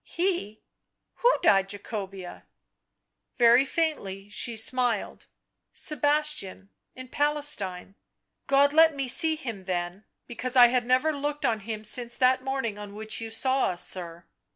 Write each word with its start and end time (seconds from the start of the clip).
"He?— 0.03 0.63
who 1.21 1.31
died, 1.43 1.69
Jacobea?" 1.69 2.45
Very 3.37 3.65
faintly 3.65 4.29
she 4.29 4.55
smiled." 4.55 5.27
Sebastian— 5.89 6.71
in 6.95 7.07
Palestine. 7.09 7.93
God 8.47 8.73
let 8.73 8.95
me 8.95 9.07
see 9.07 9.35
him 9.35 9.65
then, 9.65 10.05
because 10.25 10.55
I 10.55 10.69
had 10.69 10.87
never 10.87 11.13
looked 11.13 11.45
on 11.45 11.59
him 11.59 11.83
since 11.83 12.17
that 12.17 12.43
morning 12.43 12.79
on 12.79 12.95
which 12.95 13.21
you 13.21 13.29
saw 13.29 13.65
us, 13.65 13.87
sir 13.87 14.25